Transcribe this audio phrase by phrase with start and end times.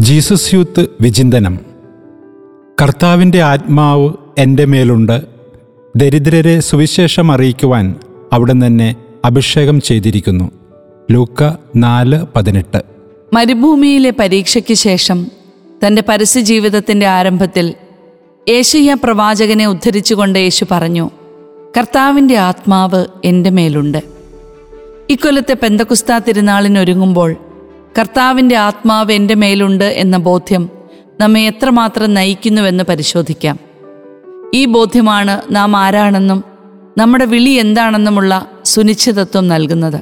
[0.00, 1.60] Jesus youth വിചിന്തനം.
[2.82, 5.22] കർത്താവിന്റെ ആത്മാവ് എന്റെ മേലുണ്ട്.
[5.96, 7.94] ദരിദ്രരെ സുവിശേഷം അറിയിക്കുവാൻ
[8.32, 10.50] അവിടെ തന്നെ അഭിഷേകം ചെയ്തിരിക്കുന്നു.
[11.10, 12.82] ലൂക്ക നാല് പതിനെട്ട്.
[13.32, 15.26] മരുഭൂമിയിലെ പരീക്ഷയ്ക്ക് ശേഷം
[15.86, 17.74] തന്റെ പരസ്യ ജീവിതത്തിന്റെ ആരംഭത്തിൽ
[18.48, 21.10] ഏഷ്യ പ്രവാചകനെ ഉദ്ധരിച്ചുകൊണ്ട് യേശു പറഞ്ഞു
[21.78, 24.02] കർത്താവിന്റെ ആത്മാവ് എന്റെ മേലുണ്ട്.
[25.10, 27.36] ഇക്കൊല്ലത്തെ പെന്തകുസ്താ തിരുനാളിനൊരുങ്ങുമ്പോൾ
[27.98, 30.68] കർത്താവിന്റെ ആത്മാവ് എന്റെ മേലുണ്ട് എന്ന ബോധ്യം
[31.20, 33.58] നമ്മെ എത്രമാത്രം നയിക്കുന്നുവെന്ന് പരിശോധിക്കാം.
[34.54, 36.44] ഈ ബോധ്യമാണ് നാം ആരാണെന്നും
[36.98, 40.00] നമ്മുടെ വിളി എന്താണെന്നുമുള്ള സുനിശ്ചിതത്വം നൽകുന്നത്.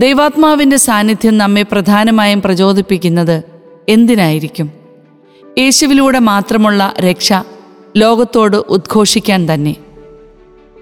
[0.00, 3.42] ദൈവാത്മാവിന്റെ സാന്നിധ്യം നമ്മെ പ്രധാനമായും പ്രചോദിപ്പിക്കുന്നത്
[3.88, 4.70] എന്തിനായിരിക്കും?
[5.58, 7.32] യേശുവിലൂടെ മാത്രമുള്ള രക്ഷ
[7.96, 9.76] ലോകത്തോട് ഉദ്ഘോഷിക്കാൻ തന്നെ.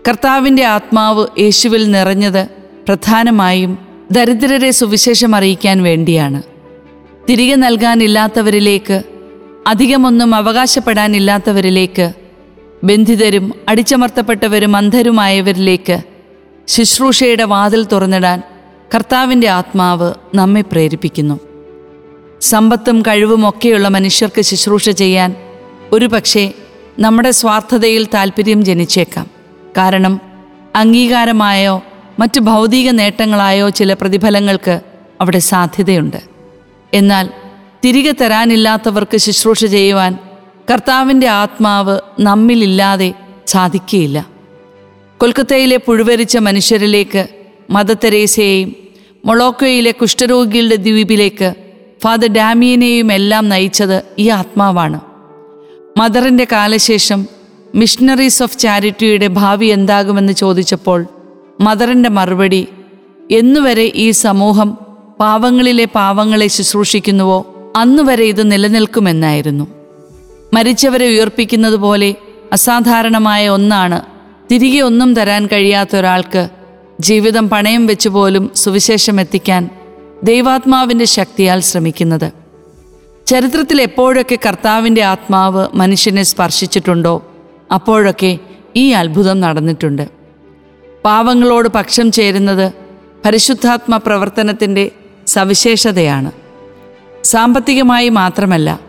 [0.08, 2.48] കർത്താവിന്റെ ആത്മാവ് യേശുവിൽ നിറഞ്ഞത്
[2.86, 6.42] പ്രധാനമായും ദരിദ്രരെ സുവിശേഷം അറിയിക്കാൻ വേണ്ടിയാണ്.
[7.28, 9.02] തിരികെ നൽകാനില്ലാത്തവരിലേക്ക്
[9.66, 12.12] അധികമൊന്നും അവകാശപ്പെടാനില്ലാത്തവരിലേക്ക്
[12.84, 16.02] ബന്ധിതരും അടിച്ചമർത്തപ്പെട്ടവരും അന്ധരുമായവരിലേക്ക്
[16.68, 18.42] ശുശ്രൂഷയുടെ വാതിൽ തുറന്നിടാൻ
[18.94, 21.40] കർത്താവിന്റെ ആത്മാവ് നമ്മെ പ്രേരിപ്പിക്കുന്നു.
[22.40, 25.36] സമ്പത്തും കഴിവുമൊക്കെയുള്ള മനുഷ്യർക്ക് ശുശ്രൂഷ ചെയ്യാൻ
[25.92, 26.52] ഒരുപക്ഷെ
[26.98, 29.30] നമ്മുടെ സ്വാർത്ഥതയിൽ താല്പര്യം ജനിച്ചേക്കാം.
[29.76, 30.20] കാരണം
[30.76, 31.82] അംഗീകാരമായോ
[32.18, 34.80] മറ്റു ഭൗതിക നേട്ടങ്ങളായോ ചില പ്രതിഫലങ്ങൾക്ക്
[35.20, 36.16] അവിടെ സാധ്യതയുണ്ട്.
[36.94, 37.30] എന്നാൽ
[37.84, 40.18] തിരികെ തരാനില്ലാത്തവർക്ക് ശുശ്രൂഷ ചെയ്യുവാൻ
[40.72, 43.14] കർത്താവിന്റെ ആത്മാവ് നമ്മിലില്ലാതെ
[43.46, 44.26] സാധിക്കുകയില്ല.
[45.18, 47.28] കൊൽക്കത്തയിലെ പുഴുവരിച്ച മനുഷ്യരിലേക്ക്
[47.70, 48.76] മദർ തെരേസയെയും
[49.24, 51.54] മൊളോക്കോയിലെ കുഷ്ഠരോഗികളുടെ ദ്വീപിലേക്ക്
[52.02, 55.00] ഫാദർ ഡാമിയനെയും എല്ലാം നയിച്ചത് ഈ ആത്മാവാണ്.
[55.98, 57.26] മദറിന്റെ കാലശേഷം
[57.74, 61.06] മിഷണറീസ് ഓഫ് ചാരിറ്റിയുടെ ഭാവി എന്താകുമെന്ന് ചോദിച്ചപ്പോൾ
[61.60, 62.68] മദറിന്റെ മറുപടി
[63.30, 64.78] എന്നുവരെ ഈ സമൂഹം
[65.20, 67.72] പാവങ്ങളിലെ പാവങ്ങളെ ശുശ്രൂഷിക്കുന്നുവോ?
[67.76, 69.66] അന്നുവരെ ഇത് നിലനിൽക്കുമെന്നായിരുന്നു.
[70.54, 72.14] മരിച്ചവരെ ഉയർപ്പിക്കുന്നത് പോലെ
[72.52, 74.02] അസാധാരണമായ ഒന്നാണ്
[74.50, 76.48] തിരികെ ഒന്നും തരാൻ കഴിയാത്ത ഒരാൾക്ക്
[77.00, 79.70] ജീവിതം പണയം വെച്ച് പോലും സുവിശേഷം എത്തിക്കാൻ
[80.22, 82.32] ദൈവാത്മാവിന്റെ ശക്തിയാൽ ശ്രമിക്കുന്നത്.
[83.26, 87.22] ചരിത്രത്തിൽ എപ്പോഴൊക്കെ കർത്താവിന്റെ ആത്മാവ് മനുഷ്യനെ സ്പർശിച്ചിട്ടുണ്ടോ
[87.74, 88.38] അപ്പോഴൊക്കെ
[88.76, 90.23] ഈ അത്ഭുതം നടന്നിട്ടുണ്ട്.
[91.04, 92.72] പാവങ്ങളോട് പക്ഷം ചേരുന്നത്
[93.24, 94.90] പരിശുദ്ധാത്മ പ്രവർത്തനത്തിന്റെ
[95.26, 96.32] സവിശേഷതയാണ്.
[97.24, 98.80] സാമ്പത്തികമായി മാത്രമല്ല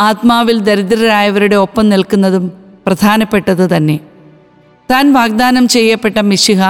[0.00, 2.52] ആത്മാവിൽ ദരിദ്രരായവരുടെ ഒപ്പം നിൽക്കുന്നതും
[2.86, 4.00] പ്രധാനപ്പെട്ടത് തന്നെ.
[4.90, 6.62] താൻ വാഗ്ദാനം ചെയ്യപ്പെട്ട മിശിഹ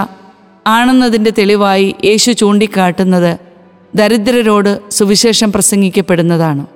[0.67, 3.39] ആണെന്നതിന്റെ തെളിവായി യേശു ചൂണ്ടിക്കാട്ടുന്നത്
[3.95, 6.67] ദരിദ്രരോട് സുവിശേഷം പ്രസംഗിക്കപ്പെടുന്നതാണ്.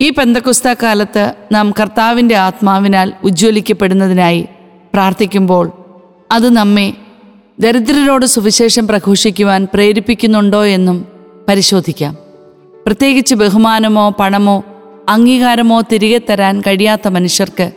[0.00, 4.46] ഈ പെന്തക്കുസ്ത കാലത്ത് നാം കർത്താവിന്റെ ആത്മാവിനാൽ ഉജ്ജ്വലിക്കപ്പെടുന്നതിനായി
[4.94, 5.72] പ്രാർത്ഥിക്കുമ്പോൾ
[6.32, 6.94] അത് നമ്മെ
[7.60, 11.06] ദരിദ്രരോട് സുവിശേഷം പ്രഘോഷിക്കുവാൻ പ്രേരിപ്പിക്കുന്നുണ്ടോ എന്നും
[11.48, 12.16] പരിശോധിക്കാം.
[12.86, 14.64] പ്രത്യേകിച്ച് ബഹുമാനമോ പണമോ
[15.08, 17.70] അംഗീകാരമോ തിരികെ തരാൻ കഴിയാത്ത മനുഷ്യർക്ക്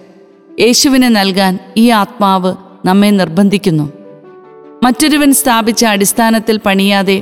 [0.60, 2.54] യേശുവിനെ നൽകാൻ ഈ ആത്മാവ്
[2.86, 3.92] നമ്മെ നിർബന്ധിക്കുന്നു.
[4.84, 7.22] മറ്റൊരുവൻ സ്ഥാപിച്ച അടിസ്ഥാനത്തിൽ പണിയാതെ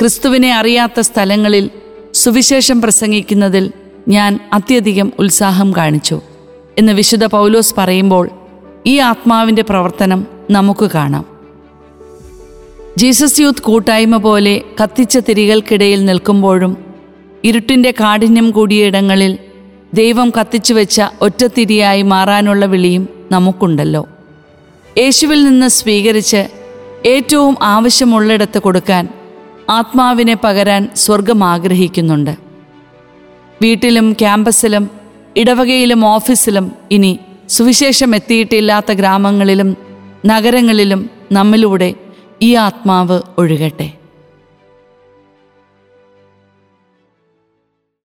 [0.00, 1.70] ക്രിസ്തുവിനെ അറിയാത്ത സ്ഥലങ്ങളിൽ
[2.14, 3.72] സുവിശേഷം പ്രസംഗിക്കുന്നതിൽ
[4.08, 6.20] ഞാൻ അത്യധികം ഉത്സാഹം കാണിച്ചു
[6.78, 8.30] എന്ന് വിശുദ്ധ പൗലോസ് പറയുമ്പോൾ
[8.86, 11.35] ഈ ആത്മാവിന്റെ പ്രവർത്തനം നമുക്ക് കാണാം.
[12.98, 16.76] ജീസസ് യൂത്ത് കൂട്ടായ്മ പോലെ കത്തിച്ച തിരികൾക്കിടയിൽ നിൽക്കുമ്പോഴും
[17.44, 19.38] ഇരുട്ടിന്റെ കാഠിന്യം കൂടിയ ഇടങ്ങളിൽ
[19.94, 24.08] ദൈവം കത്തിച്ചു വെച്ച ഒറ്റത്തിരിയായി മാറാനുള്ള വിളിയും നമുക്കുണ്ടല്ലോ.
[24.98, 26.48] യേശുവിൽ നിന്ന് സ്വീകരിച്ച്
[27.06, 29.08] ഏറ്റവും ആവശ്യമുള്ളിടത്ത് കൊടുക്കാൻ
[29.70, 32.36] ആത്മാവിനെ പകരാൻ സ്വർഗം ആഗ്രഹിക്കുന്നുണ്ട്.
[33.62, 34.90] വീട്ടിലും ക്യാമ്പസിലും
[35.36, 37.18] ഇടവകയിലും ഓഫീസിലും ഇനി
[37.48, 39.76] സുവിശേഷം എത്തിയിട്ടില്ലാത്ത ഗ്രാമങ്ങളിലും
[40.26, 41.94] നഗരങ്ങളിലും നമ്മിലൂടെ
[42.42, 43.92] ഈ ആത്മാവ് ഒഴുകട്ടെ.